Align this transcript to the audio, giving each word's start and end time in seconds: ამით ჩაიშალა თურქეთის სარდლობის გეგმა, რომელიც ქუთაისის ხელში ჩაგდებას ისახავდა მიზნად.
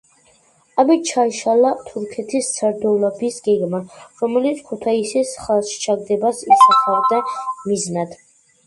ამით 0.83 1.03
ჩაიშალა 1.09 1.73
თურქეთის 1.89 2.49
სარდლობის 2.55 3.37
გეგმა, 3.49 3.83
რომელიც 4.25 4.65
ქუთაისის 4.71 5.39
ხელში 5.45 5.79
ჩაგდებას 5.87 6.45
ისახავდა 6.59 7.23
მიზნად. 7.29 8.23